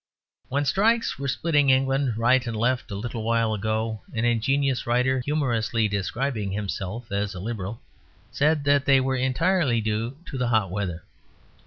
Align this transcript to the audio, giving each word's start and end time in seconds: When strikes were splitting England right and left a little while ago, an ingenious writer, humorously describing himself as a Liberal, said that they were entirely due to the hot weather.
When 0.49 0.65
strikes 0.65 1.19
were 1.19 1.27
splitting 1.27 1.69
England 1.69 2.17
right 2.17 2.47
and 2.47 2.57
left 2.57 2.89
a 2.89 2.95
little 2.95 3.21
while 3.21 3.53
ago, 3.53 4.01
an 4.15 4.25
ingenious 4.25 4.87
writer, 4.87 5.19
humorously 5.19 5.87
describing 5.87 6.51
himself 6.53 7.11
as 7.11 7.35
a 7.35 7.39
Liberal, 7.39 7.83
said 8.31 8.63
that 8.63 8.85
they 8.85 8.99
were 8.99 9.15
entirely 9.15 9.79
due 9.79 10.17
to 10.25 10.39
the 10.39 10.47
hot 10.47 10.71
weather. 10.71 11.03